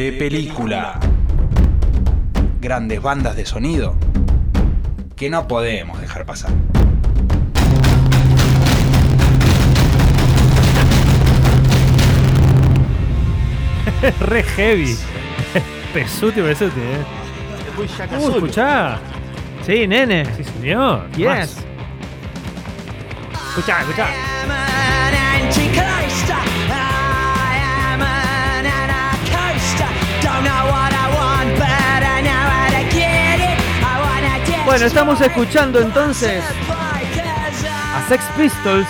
de 0.00 0.12
película. 0.12 0.98
Grandes 2.60 3.02
bandas 3.02 3.36
de 3.36 3.44
sonido 3.44 3.94
que 5.14 5.28
no 5.28 5.46
podemos 5.46 6.00
dejar 6.00 6.24
pasar. 6.24 6.50
Re 14.20 14.42
heavy. 14.42 14.96
Pesuti, 15.92 16.40
pesuti, 16.40 16.80
eh. 16.80 17.04
Uh, 18.18 18.30
escuchá. 18.30 18.98
Sí, 19.66 19.86
nene. 19.86 20.24
Sí, 20.36 20.44
señor. 20.44 21.10
Yes. 21.10 21.26
Más. 21.26 21.56
Escuchá, 23.50 23.80
escuchá. 23.82 24.69
Bueno, 34.70 34.86
estamos 34.86 35.20
escuchando 35.20 35.80
entonces 35.80 36.44
a 37.92 38.08
Sex 38.08 38.22
Pistols. 38.38 38.86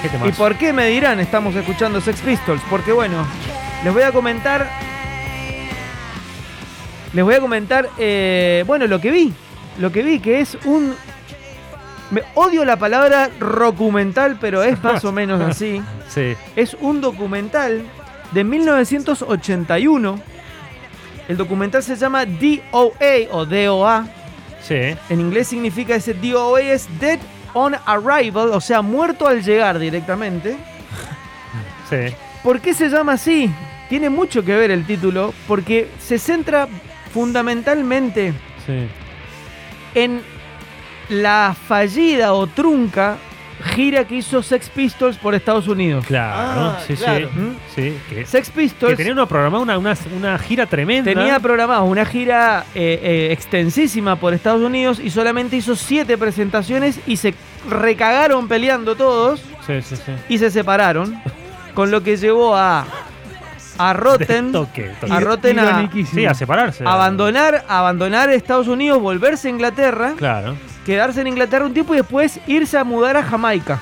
¿Qué 0.00 0.28
¿Y 0.28 0.32
por 0.32 0.56
qué 0.56 0.72
me 0.72 0.86
dirán 0.86 1.20
estamos 1.20 1.54
escuchando 1.54 2.00
Sex 2.00 2.22
Pistols? 2.22 2.62
Porque 2.70 2.92
bueno, 2.92 3.26
les 3.84 3.92
voy 3.92 4.04
a 4.04 4.12
comentar. 4.12 4.66
Les 7.12 7.22
voy 7.22 7.34
a 7.34 7.40
comentar, 7.40 7.90
eh, 7.98 8.64
bueno, 8.66 8.86
lo 8.86 9.02
que 9.02 9.10
vi. 9.10 9.34
Lo 9.78 9.92
que 9.92 10.02
vi, 10.02 10.18
que 10.18 10.40
es 10.40 10.56
un. 10.64 10.94
Me 12.10 12.22
odio 12.36 12.64
la 12.64 12.78
palabra 12.78 13.28
documental, 13.38 14.38
pero 14.40 14.62
es 14.62 14.82
más 14.82 15.04
o 15.04 15.12
menos 15.12 15.42
así. 15.42 15.82
Sí. 16.08 16.34
Es 16.56 16.74
un 16.80 17.02
documental 17.02 17.84
de 18.32 18.44
1981. 18.44 20.35
El 21.28 21.36
documental 21.36 21.82
se 21.82 21.96
llama 21.96 22.24
DOA 22.24 22.92
o 23.32 23.44
DOA. 23.44 24.06
Sí. 24.62 24.74
En 25.08 25.20
inglés 25.20 25.48
significa 25.48 25.94
ese 25.96 26.14
DOA 26.14 26.60
es 26.60 26.88
Dead 27.00 27.18
on 27.54 27.74
Arrival, 27.86 28.50
o 28.52 28.60
sea, 28.60 28.82
muerto 28.82 29.26
al 29.26 29.42
llegar 29.42 29.78
directamente. 29.78 30.56
Sí. 31.88 32.12
¿Por 32.42 32.60
qué 32.60 32.74
se 32.74 32.88
llama 32.88 33.12
así? 33.12 33.48
Tiene 33.88 34.10
mucho 34.10 34.44
que 34.44 34.56
ver 34.56 34.72
el 34.72 34.84
título, 34.84 35.32
porque 35.46 35.88
se 36.00 36.18
centra 36.18 36.66
fundamentalmente 37.14 38.32
Sí. 38.66 38.88
en 39.94 40.20
la 41.08 41.54
fallida 41.68 42.32
o 42.34 42.48
trunca 42.48 43.18
gira 43.74 44.04
que 44.06 44.16
hizo 44.16 44.42
Sex 44.42 44.68
Pistols 44.70 45.16
por 45.18 45.34
Estados 45.34 45.68
Unidos. 45.68 46.06
Claro. 46.06 46.60
Ah, 46.76 46.78
sí, 46.86 46.94
claro. 46.94 47.28
sí. 47.32 47.38
¿Mm? 47.40 47.56
Sí. 47.74 47.98
Que, 48.08 48.26
Sex 48.26 48.50
que 48.50 48.60
Pistols 48.62 48.96
tenía 48.96 49.12
uno 49.12 49.26
programado 49.26 49.62
una, 49.62 49.78
una, 49.78 49.96
una 50.16 50.38
gira 50.38 50.66
tremenda. 50.66 51.12
tenía 51.12 51.38
programada 51.40 51.82
una 51.82 52.04
gira 52.06 52.64
eh, 52.74 53.00
eh, 53.02 53.28
extensísima 53.32 54.16
por 54.16 54.32
Estados 54.34 54.62
Unidos 54.62 55.00
y 55.02 55.10
solamente 55.10 55.56
hizo 55.56 55.76
siete 55.76 56.16
presentaciones 56.16 57.00
y 57.06 57.16
se 57.16 57.34
recagaron 57.68 58.48
peleando 58.48 58.94
todos 58.96 59.40
Sí, 59.66 59.82
sí, 59.82 59.96
sí. 59.96 60.12
y 60.28 60.38
se 60.38 60.50
separaron, 60.50 61.20
con 61.74 61.90
lo 61.90 62.02
que 62.02 62.16
llevó 62.16 62.56
a 62.56 62.86
a 63.78 63.92
Rotten 63.92 64.52
Toque, 64.52 64.92
toque. 65.00 65.12
a 65.12 65.20
Rotten 65.20 65.58
a 65.58 65.90
Sí, 66.12 66.24
a 66.26 66.34
separarse. 66.34 66.84
abandonar 66.86 67.64
abandonar 67.68 68.30
Estados 68.30 68.68
Unidos, 68.68 69.00
volverse 69.00 69.48
a 69.48 69.50
Inglaterra, 69.50 70.14
Claro. 70.16 70.56
quedarse 70.84 71.20
en 71.20 71.26
Inglaterra 71.28 71.64
un 71.66 71.72
tiempo 71.74 71.94
y 71.94 71.98
después 71.98 72.40
irse 72.46 72.78
a 72.78 72.84
mudar 72.84 73.16
a 73.16 73.22
Jamaica. 73.22 73.80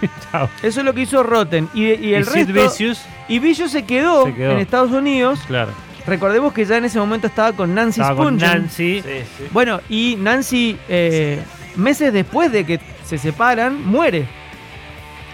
Chao. 0.32 0.48
Eso 0.62 0.80
es 0.80 0.86
lo 0.86 0.92
que 0.92 1.02
hizo 1.02 1.22
Rotten 1.22 1.68
y, 1.74 1.84
y 1.84 2.14
el 2.14 2.22
y 2.22 2.24
resto 2.24 2.52
Vicious. 2.52 3.02
y 3.28 3.38
Vicious 3.38 3.70
se 3.70 3.84
quedó, 3.84 4.26
Se 4.26 4.34
quedó. 4.34 4.52
en 4.52 4.58
Estados 4.58 4.90
Unidos. 4.90 5.40
Claro. 5.46 5.70
Recordemos 6.06 6.52
que 6.52 6.64
ya 6.66 6.76
en 6.76 6.84
ese 6.84 6.98
momento 6.98 7.26
estaba 7.26 7.52
con 7.54 7.74
Nancy 7.74 8.00
Estaba 8.02 8.22
con. 8.24 8.36
Nancy. 8.36 9.00
Sí, 9.00 9.22
sí. 9.38 9.44
Bueno, 9.52 9.80
y 9.88 10.16
Nancy, 10.20 10.76
eh, 10.88 11.42
meses 11.76 12.12
después 12.12 12.52
de 12.52 12.66
que 12.66 12.78
se 13.06 13.16
separan, 13.16 13.82
muere. 13.86 14.26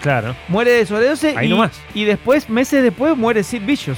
Claro. 0.01 0.35
Muere 0.47 0.71
de 0.71 0.85
sobredosis. 0.85 1.35
Ahí 1.37 1.47
y, 1.47 1.49
nomás. 1.49 1.71
y 1.93 2.05
después, 2.05 2.49
meses 2.49 2.83
después, 2.83 3.15
muere 3.15 3.43
Sid 3.43 3.61
Vicious. 3.63 3.97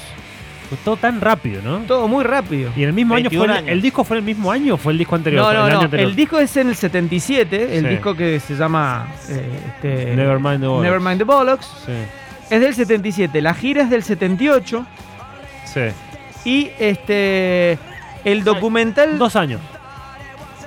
Fue 0.70 0.78
todo 0.84 0.98
tan 0.98 1.22
rápido, 1.22 1.62
¿no? 1.62 1.80
Todo 1.80 2.08
muy 2.08 2.24
rápido. 2.24 2.72
Y 2.76 2.84
en 2.84 2.90
el 2.90 2.94
mismo 2.94 3.16
año 3.16 3.30
fue 3.30 3.38
21 3.40 3.54
el, 3.54 3.58
años. 3.60 3.70
el 3.72 3.82
disco 3.82 4.04
fue 4.04 4.18
el 4.18 4.24
mismo 4.24 4.52
año 4.52 4.74
o 4.76 4.78
fue 4.78 4.94
el 4.94 4.98
disco 4.98 5.16
anterior? 5.16 5.42
No, 5.44 5.54
no, 5.54 5.60
el 5.60 5.72
año 5.72 5.76
no. 5.76 5.82
anterior. 5.84 6.10
El 6.10 6.16
disco 6.16 6.40
es 6.40 6.58
en 6.58 6.70
el 6.70 6.76
77, 6.76 7.78
el 7.78 7.84
Sí. 7.84 7.90
disco 7.90 8.16
que 8.16 8.40
se 8.40 8.56
llama 8.56 9.08
eh, 9.30 9.50
este, 9.76 10.16
Nevermind 10.16 10.62
the 10.62 10.68
Bollocks. 10.68 10.84
Nevermind 10.84 11.18
the 11.20 11.24
Bollocks. 11.26 11.66
Sí. 11.86 11.92
Es 12.50 12.62
del 12.62 12.74
77. 12.74 13.42
La 13.42 13.54
gira 13.54 13.84
es 13.84 13.90
del 13.90 14.04
78. 14.04 14.86
Sí. 15.66 15.82
Y 16.46 16.72
este. 16.80 17.78
El 18.26 18.44
documental. 18.44 19.18
Dos 19.18 19.36
años. 19.36 19.60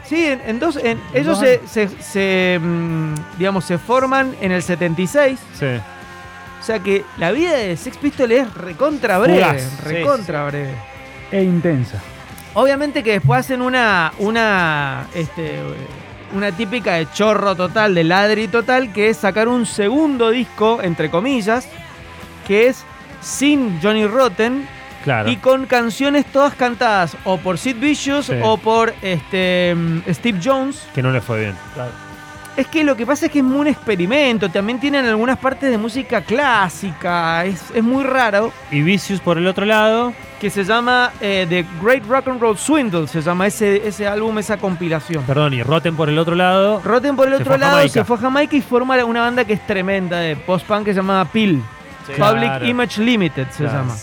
Sí, 0.09 0.25
en, 0.25 0.41
en 0.47 0.59
dos. 0.59 0.77
en- 0.77 1.01
ellos 1.15 1.39
Dos 1.41 1.41
se, 1.41 1.61
se- 1.67 2.03
se, 2.03 2.59
mm, 2.63 3.15
digamos, 3.39 3.65
se 3.65 3.79
forman 3.79 4.35
en 4.41 4.53
el 4.53 4.63
76. 4.63 5.39
Sí. 5.59 5.67
O 6.61 6.63
sea 6.63 6.79
que 6.81 7.05
la 7.19 7.33
vida 7.33 7.53
de 7.53 7.77
Sex 7.77 7.97
Pistols 7.99 8.33
es 8.33 8.55
recontra 8.55 9.19
breve. 9.19 9.39
Fugaz. 9.39 9.85
Recontra 9.85 10.47
breve. 10.47 10.75
E 11.31 11.43
intensa. 11.43 12.01
Obviamente 12.55 13.03
que 13.03 13.13
después 13.13 13.41
hacen 13.41 13.61
una. 13.63 14.13
una. 14.19 15.07
este. 15.15 15.59
una 16.35 16.53
típica 16.53 16.95
de 16.95 17.09
chorro 17.13 17.55
total, 17.55 17.95
de 17.95 18.05
ladri 18.05 18.49
total, 18.49 18.93
que 18.93 19.11
es 19.11 19.17
sacar 19.17 19.49
un 19.49 19.65
segundo 19.67 20.31
disco, 20.31 20.81
entre 20.83 21.11
comillas, 21.11 21.69
que 22.47 22.69
es 22.69 22.85
sin 23.21 23.81
Johnny 23.83 24.07
Rotten 24.07 24.69
Claro. 25.07 25.31
y 25.31 25.37
con 25.37 25.67
canciones 25.67 26.27
todas 26.27 26.55
cantadas 26.55 27.17
o 27.25 27.39
por 27.39 27.59
Sid 27.59 27.77
Vicious 27.77 28.27
Sí. 28.27 28.35
o 28.43 28.57
por 28.59 28.93
este 29.03 29.73
mm, 29.75 30.01
Steve 30.13 30.41
Jones. 30.45 30.87
Que 30.95 31.03
no 31.03 31.13
le 31.13 31.21
fue 31.21 31.39
bien. 31.41 31.55
Es 32.57 32.67
que 32.69 32.83
lo 32.85 32.97
que 32.97 33.05
pasa 33.07 33.27
es 33.27 33.33
que 33.33 33.39
es 33.41 33.45
muy 33.45 33.61
un 33.61 33.67
experimento. 33.69 34.49
También 34.49 34.81
tienen 34.81 35.05
algunas 35.07 35.39
partes 35.39 35.71
de 35.71 35.77
música 35.79 36.23
clásica. 36.23 37.45
Es, 37.45 37.71
es 37.75 37.83
muy 37.85 38.03
raro. 38.03 38.51
Y 38.71 38.81
Vicious 38.83 39.21
por 39.21 39.39
el 39.39 39.47
otro 39.47 39.65
lado. 39.65 40.13
Que 40.41 40.51
se 40.51 40.65
llama 40.65 41.13
eh, 41.21 41.47
The 41.49 41.65
Great 41.83 42.05
Rock 42.07 42.29
and 42.29 42.41
Roll 42.41 42.57
Swindle. 42.59 43.07
Se 43.09 43.21
llama 43.23 43.47
ese, 43.47 43.87
ese 43.87 44.07
álbum, 44.07 44.39
esa 44.39 44.57
compilación. 44.57 45.23
Perdón, 45.25 45.55
y 45.55 45.63
Rotten 45.63 45.97
por 45.97 46.09
el 46.09 46.19
otro 46.19 46.35
lado. 46.35 46.81
Rotten 46.85 47.15
por 47.15 47.29
el 47.29 47.35
otro 47.35 47.57
lado 47.59 47.87
se 47.89 48.05
fue 48.05 48.17
a 48.17 48.21
Jamaica 48.21 48.57
y 48.57 48.61
forma 48.63 49.03
una 49.05 49.21
banda 49.21 49.45
que 49.45 49.53
es 49.53 49.67
tremenda 49.67 50.19
de 50.19 50.35
post-punk 50.37 50.85
que 50.87 50.93
se 50.93 50.97
llama 50.97 51.25
Pill. 51.31 51.63
Sí. 52.07 52.13
Public 52.21 52.41
Claro. 52.43 52.67
Image 52.67 53.01
Limited 53.03 53.47
se 53.51 53.65
Claro. 53.65 53.79
llama. 53.81 53.95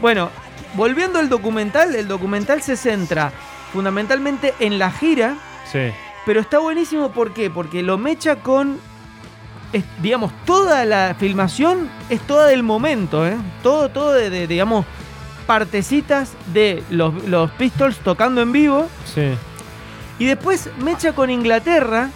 Bueno, 0.00 0.30
volviendo 0.74 1.18
al 1.18 1.28
documental, 1.28 1.94
el 1.94 2.08
documental 2.08 2.62
se 2.62 2.76
centra 2.76 3.32
fundamentalmente 3.72 4.54
en 4.60 4.78
la 4.78 4.90
gira, 4.90 5.36
Sí. 5.70 5.90
pero 6.26 6.40
está 6.40 6.58
buenísimo 6.58 7.10
¿por 7.12 7.32
qué? 7.32 7.50
Porque 7.50 7.82
lo 7.82 7.98
mecha 7.98 8.36
con 8.36 8.78
es- 9.72 9.84
digamos, 10.02 10.32
toda 10.46 10.84
la 10.84 11.14
filmación 11.18 11.88
es 12.08 12.20
toda 12.22 12.46
del 12.48 12.64
momento, 12.64 13.24
¿eh? 13.26 13.36
Todo, 13.62 13.88
todo 13.88 14.12
de, 14.12 14.28
de, 14.28 14.48
digamos, 14.48 14.84
partecitas 15.46 16.32
de 16.52 16.82
los, 16.90 17.14
los 17.28 17.50
Pistols 17.52 17.98
tocando 17.98 18.40
en 18.42 18.50
vivo. 18.52 18.88
Sí. 19.14 19.30
Y 20.18 20.24
después 20.26 20.68
mecha 20.78 21.12
con 21.12 21.30
Inglaterra 21.30 22.10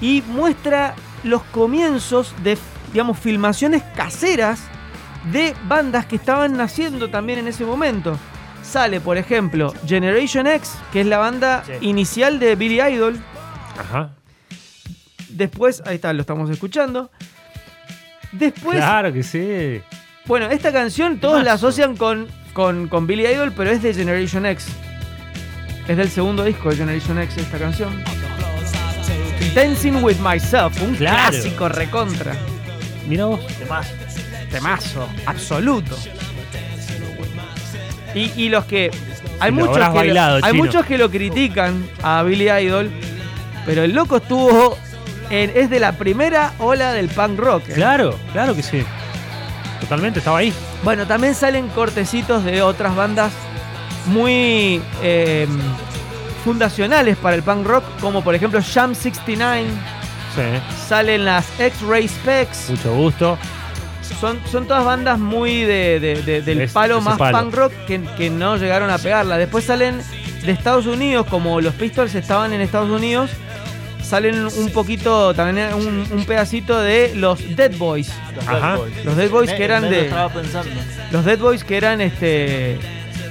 y 0.00 0.22
muestra 0.28 0.94
los 1.22 1.42
comienzos 1.44 2.34
de, 2.42 2.58
digamos, 2.92 3.18
filmaciones 3.18 3.82
caseras 3.96 4.60
de 5.32 5.54
bandas 5.68 6.06
que 6.06 6.16
estaban 6.16 6.56
naciendo 6.56 7.10
también 7.10 7.38
en 7.40 7.48
ese 7.48 7.64
momento. 7.64 8.18
Sale, 8.62 9.00
por 9.00 9.16
ejemplo, 9.16 9.72
Generation 9.86 10.46
X, 10.46 10.74
que 10.92 11.00
es 11.02 11.06
la 11.06 11.18
banda 11.18 11.62
Sí. 11.66 11.72
inicial 11.82 12.38
de 12.38 12.56
Billy 12.56 12.80
Idol. 12.80 13.18
Ajá. 13.78 14.10
Después, 15.28 15.82
ahí 15.86 15.96
está, 15.96 16.12
lo 16.12 16.22
estamos 16.22 16.48
escuchando. 16.50 17.10
Después, 18.32 18.76
claro 18.78 19.12
que 19.12 19.22
sí. 19.22 19.80
bueno, 20.26 20.46
esta 20.46 20.72
canción 20.72 21.18
todos 21.20 21.42
la 21.44 21.52
asocian 21.54 21.96
con, 21.96 22.26
con, 22.52 22.88
con 22.88 23.06
Billy 23.06 23.26
Idol, 23.26 23.52
pero 23.56 23.70
es 23.70 23.82
de 23.82 23.94
Generation 23.94 24.46
X. 24.46 24.66
Es 25.86 25.96
del 25.96 26.10
segundo 26.10 26.42
disco 26.44 26.70
de 26.70 26.76
Generation 26.76 27.18
X 27.20 27.36
esta 27.38 27.58
canción. 27.58 28.02
Dancing 29.54 30.02
with 30.02 30.16
Myself, 30.18 30.80
un 30.82 30.94
Claro. 30.96 31.30
clásico 31.30 31.68
recontra. 31.68 32.34
Mira 33.08 33.26
vos. 33.26 33.40
Demás. 33.58 33.86
Temazo, 34.60 35.08
absoluto. 35.26 35.96
Y, 38.14 38.32
y 38.36 38.48
los 38.48 38.64
que. 38.64 38.90
Hay, 39.38 39.52
muchos 39.52 39.76
que, 39.76 39.94
bailado, 39.94 40.38
lo, 40.40 40.46
hay 40.46 40.52
muchos 40.54 40.86
que 40.86 40.96
lo 40.96 41.10
critican 41.10 41.86
a 42.02 42.22
Billy 42.22 42.48
Idol, 42.50 42.90
pero 43.66 43.82
el 43.82 43.92
loco 43.94 44.16
estuvo. 44.16 44.78
en- 45.28 45.52
es 45.54 45.68
de 45.68 45.78
la 45.80 45.92
primera 45.92 46.52
ola 46.58 46.92
del 46.92 47.08
punk 47.08 47.38
rock. 47.38 47.68
¿eh? 47.68 47.72
Claro, 47.74 48.18
claro 48.32 48.54
que 48.54 48.62
sí. 48.62 48.82
Totalmente, 49.80 50.20
estaba 50.20 50.38
ahí. 50.38 50.52
Bueno, 50.82 51.06
también 51.06 51.34
salen 51.34 51.68
cortecitos 51.68 52.44
de 52.44 52.62
otras 52.62 52.96
bandas 52.96 53.32
muy 54.06 54.80
eh, 55.02 55.46
fundacionales 56.44 57.16
para 57.18 57.36
el 57.36 57.42
punk 57.42 57.66
rock, 57.66 57.84
como 58.00 58.22
por 58.24 58.34
ejemplo 58.34 58.60
Sham 58.60 58.94
69, 58.94 59.64
Sí. 60.34 60.42
salen 60.88 61.24
las 61.24 61.46
X-Ray 61.58 62.08
Specs, 62.08 62.70
Mucho 62.70 62.94
gusto. 62.94 63.38
Son, 64.20 64.38
son 64.50 64.66
todas 64.66 64.84
bandas 64.84 65.18
muy 65.18 65.62
de, 65.62 66.00
de- 66.00 66.22
de- 66.22 66.42
del 66.42 66.60
Es- 66.62 66.72
palo 66.72 67.00
más 67.00 67.18
palo. 67.18 67.38
punk 67.38 67.54
rock 67.54 67.72
que, 67.86 68.00
que 68.16 68.30
no 68.30 68.56
llegaron 68.56 68.90
a 68.90 68.98
pegarla. 68.98 69.36
Después 69.38 69.64
salen 69.64 70.00
de 70.44 70.52
Estados 70.52 70.86
Unidos, 70.86 71.26
como 71.28 71.60
los 71.60 71.74
Pistols 71.74 72.14
estaban 72.14 72.52
en 72.52 72.60
Estados 72.60 72.90
Unidos, 72.90 73.30
salen 74.02 74.46
un 74.46 74.70
poquito, 74.70 75.34
también 75.34 75.74
un, 75.74 76.06
un 76.12 76.24
pedacito 76.24 76.78
de 76.80 77.12
los 77.16 77.40
Dead 77.56 77.72
Boys. 77.76 78.12
Los 78.34 78.46
Ajá. 78.48 78.68
Dead 78.72 78.76
Boys. 78.78 79.04
Los 79.04 79.16
Dead 79.16 79.30
Boys 79.30 79.50
Me- 79.50 79.56
que 79.56 79.64
eran 79.64 79.82
de- 79.90 80.00
estaba 80.06 80.28
pensando. 80.28 80.70
Los 81.10 81.24
Dead 81.24 81.38
Boys 81.38 81.64
que 81.64 81.76
eran 81.76 82.00
este 82.00 82.78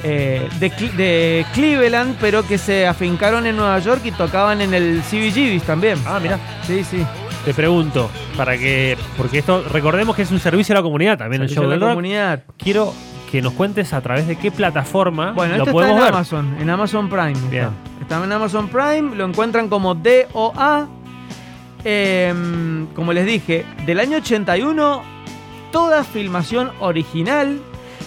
eh, 0.08 0.48
de, 0.60 0.70
de 0.70 1.46
Cleveland, 1.54 2.18
pero 2.20 2.46
que 2.46 2.58
se 2.58 2.86
afincaron 2.86 3.48
en 3.48 3.56
Nueva 3.56 3.80
York 3.80 4.02
y 4.04 4.12
tocaban 4.12 4.62
en 4.62 4.74
el 4.74 5.02
CBGBs 5.10 5.64
también. 5.64 5.98
Ah, 6.06 6.20
mira. 6.22 6.38
Sí, 6.68 6.84
sí. 6.84 7.04
Te 7.46 7.54
pregunto, 7.54 8.10
para 8.36 8.58
que. 8.58 8.98
Porque 9.18 9.38
esto, 9.38 9.64
recordemos 9.72 10.16
que 10.16 10.24
es 10.24 10.32
un 10.32 10.40
servicio 10.40 10.74
a 10.74 10.78
la 10.80 10.82
comunidad 10.84 11.18
también 11.18 11.44
el 11.44 11.48
Servicio 11.48 11.62
show 11.62 11.66
a 11.66 11.68
la 11.68 11.74
del 11.76 11.82
rock. 11.82 11.90
comunidad. 11.92 12.44
Quiero 12.58 12.94
que 13.32 13.42
nos 13.42 13.54
cuentes 13.54 13.94
a 13.94 14.02
través 14.02 14.28
de 14.28 14.36
qué 14.38 14.50
plataforma 14.52 15.32
Bueno, 15.34 15.56
lo 15.58 15.64
esto 15.64 15.70
está 15.70 15.72
podemos 15.74 15.98
en 15.98 16.04
ver. 16.06 16.14
Amazon, 16.14 16.58
en 16.60 16.70
Amazon 16.70 17.10
Prime. 17.10 17.34
está. 17.34 17.50
Bien. 17.50 17.70
Está. 18.02 18.24
en 18.24 18.32
Amazon 18.32 18.68
Prime, 18.70 19.16
lo 19.16 19.26
encuentran 19.26 19.70
como 19.70 19.94
DOA. 19.96 20.88
Em, 21.84 22.88
como 22.96 23.14
les 23.14 23.26
dije, 23.28 23.64
del 23.86 24.00
año 24.00 24.18
81, 24.18 25.04
toda 25.72 26.04
filmación 26.04 26.72
original. 26.80 27.60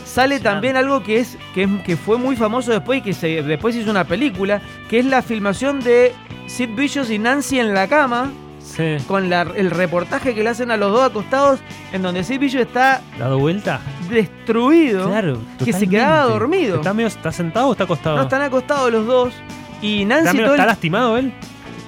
Sale 0.05 0.41
también 0.41 0.76
algo 0.76 1.02
que 1.05 1.20
es, 1.20 1.38
que 1.55 1.62
es 1.64 1.70
que 1.84 1.96
fue 1.96 2.19
muy 2.19 2.34
famoso 2.34 2.73
después 2.73 2.99
y 2.99 3.02
que 3.02 3.12
se, 3.12 3.43
después 3.43 3.76
hizo 3.76 3.91
una 3.91 4.05
película, 4.05 4.61
que 4.88 4.99
es 4.99 5.05
la 5.05 5.23
filmación 5.23 5.81
de 5.81 6.12
Sid 6.46 6.70
Vicious 6.75 7.11
y 7.11 7.19
Nancy 7.19 7.61
en 7.61 7.73
la 7.75 7.87
cama, 7.87 8.32
Sí. 8.76 8.97
con 9.06 9.29
la- 9.31 9.43
el 9.56 9.70
reportaje 9.70 10.35
que 10.35 10.43
le 10.43 10.50
hacen 10.50 10.70
a 10.70 10.76
los 10.76 10.93
dos 10.93 11.03
acostados, 11.11 11.61
en 11.93 12.03
donde 12.03 12.23
Vicious 12.23 12.67
está 12.67 13.00
¿Dado 13.19 13.38
vuelta? 13.38 13.81
destruido. 14.11 15.09
Claro. 15.09 15.38
que 15.65 15.73
se 15.73 15.88
quedaba 15.88 16.25
dormido. 16.25 16.76
¿Está, 16.76 16.93
medio, 16.94 17.09
¿Está 17.09 17.32
sentado 17.32 17.69
o 17.69 17.73
está 17.73 17.85
acostado? 17.85 18.17
No, 18.17 18.23
están 18.23 18.43
acostados 18.43 18.93
los 18.93 19.06
dos. 19.06 19.35
Y 19.82 20.05
Nancy 20.05 20.20
¿Está, 20.26 20.32
medio- 20.32 20.44
todo 20.47 20.55
el- 20.55 20.61
está 20.61 20.67
lastimado 20.73 21.17
él? 21.19 21.32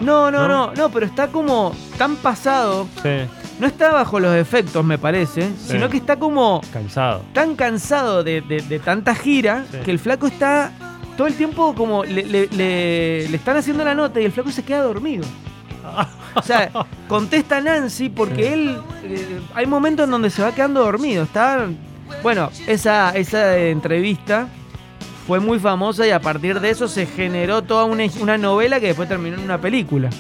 No, 0.01 0.31
no, 0.31 0.49
¿No? 0.49 0.49
no, 0.69 0.73
no, 0.75 0.89
pero 0.91 1.07
está 1.07 1.29
como 1.29 1.75
tan 1.99 2.17
pasado. 2.17 2.89
Sí. 3.03 3.11
No 3.59 3.67
está 3.67 3.93
bajo 3.93 4.19
los 4.19 4.35
efectos, 4.35 4.83
me 4.83 4.97
parece, 4.97 5.51
sino 5.67 5.91
que 5.91 5.99
está 5.99 6.17
como 6.19 6.63
Cansado. 6.73 7.23
tan 7.35 7.55
cansado 7.57 8.25
de, 8.25 8.41
de- 8.41 8.63
de 8.63 8.79
tanta 8.79 9.15
gira 9.15 9.65
Sí. 9.71 9.79
que 9.85 9.91
el 9.91 9.99
flaco 9.99 10.27
está 10.27 10.73
todo 11.19 11.27
el 11.27 11.35
tiempo 11.35 11.75
como 11.75 12.03
le, 12.05 12.25
le- 12.25 12.47
le- 12.49 13.29
le 13.29 13.37
están 13.37 13.59
haciendo 13.59 13.85
la 13.85 13.95
nota 13.95 14.19
y 14.19 14.25
el 14.25 14.33
flaco 14.33 14.51
se 14.51 14.63
queda 14.65 14.83
dormido. 14.83 15.25
O 16.35 16.43
sea, 16.43 16.71
contesta 17.09 17.61
Nancy 17.61 18.09
porque 18.09 18.43
Sí. 18.45 18.53
él. 18.53 18.79
eh, 19.05 19.41
hay 19.55 19.67
momentos 19.67 20.05
en 20.05 20.11
donde 20.11 20.31
se 20.31 20.43
va 20.43 20.53
quedando 20.55 20.81
dormido. 20.81 21.25
Está. 21.25 21.67
Bueno, 22.23 22.51
esa, 22.67 23.11
esa 23.11 23.57
entrevista 23.59 24.49
fue 25.27 25.39
muy 25.41 25.59
famosa 25.59 26.07
y 26.07 26.11
a 26.11 26.21
partir 26.21 26.61
de 26.61 26.71
eso 26.71 26.89
se 26.89 27.07
generó 27.07 27.63
toda 27.63 27.85
una, 27.85 28.05
una 28.21 28.37
novela 28.39 28.81
que 28.81 28.87
después 28.89 29.09
terminó 29.09 29.37
en 29.37 29.43
una 29.45 29.61
película. 29.61 30.11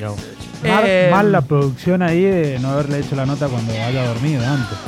Vos. 0.00 0.16
Mal, 0.62 0.84
Eh, 0.86 1.08
mal 1.10 1.32
la 1.32 1.40
producción 1.40 2.02
ahí 2.02 2.22
de 2.22 2.58
no 2.60 2.68
haberle 2.70 3.00
hecho 3.00 3.16
la 3.16 3.26
nota 3.26 3.48
cuando 3.48 3.72
haya 3.72 4.06
dormido 4.06 4.40
antes, 4.46 4.78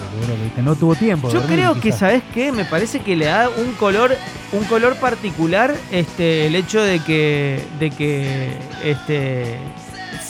porque 0.47 0.63
no 0.63 0.77
tuvo 0.77 0.95
tiempo. 0.95 1.27
de 1.27 1.35
Yo 1.35 1.41
dormir, 1.41 1.59
creo 1.59 1.81
que. 1.81 1.91
¿sabes 1.91 2.23
qué? 2.33 2.53
Me 2.53 2.65
parece 2.65 3.01
que 3.01 3.17
le 3.17 3.25
da 3.27 3.49
un 3.51 3.73
color, 3.73 4.17
un 4.53 4.63
color 4.65 4.95
particular 4.97 5.75
este, 5.91 6.47
el 6.47 6.55
hecho 6.55 6.81
de 6.81 7.01
que, 7.01 7.61
de 7.81 7.91
que 7.91 8.57
este, 8.85 9.57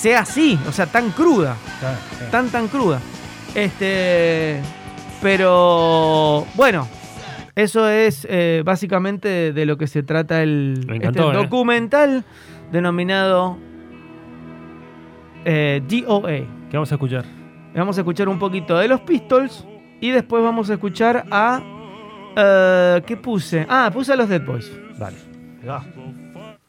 sea 0.04 0.20
así, 0.20 0.58
o 0.68 0.72
sea, 0.72 0.84
tan 0.84 1.12
cruda. 1.12 1.56
Claro, 1.80 1.96
claro. 2.18 2.30
tan 2.30 2.50
tan 2.50 2.68
cruda. 2.68 3.00
Este, 3.54 4.60
pero 5.22 6.46
bueno, 6.56 6.86
eso 7.54 7.88
es 7.88 8.26
eh, 8.28 8.62
básicamente 8.66 9.28
de, 9.28 9.52
de 9.54 9.64
lo 9.64 9.78
que 9.78 9.86
se 9.86 10.02
trata 10.02 10.42
el 10.42 10.86
encantó, 10.90 11.30
este 11.30 11.38
eh. 11.38 11.42
documental 11.42 12.24
denominado 12.70 13.56
eh, 15.46 15.80
DOA. 15.88 16.68
¿Qué 16.68 16.76
vamos 16.76 16.92
a 16.92 16.96
escuchar? 16.96 17.24
Vamos 17.74 17.96
a 17.96 18.02
escuchar 18.02 18.28
un 18.28 18.38
poquito 18.38 18.76
de 18.76 18.88
los 18.88 19.00
Pistols 19.00 19.66
y 20.02 20.10
después 20.10 20.44
vamos 20.44 20.68
a 20.68 20.74
escuchar 20.74 21.24
a 21.30 21.62
eh, 22.36 23.02
¿qué 23.06 23.16
puse? 23.16 23.64
Ah, 23.70 23.90
puse 23.90 24.12
a 24.12 24.16
los 24.16 24.28
Dead 24.28 24.44
Boys. 24.44 24.70
Dale. 24.98 25.16
Ahí 25.62 25.66
va. 25.66 25.82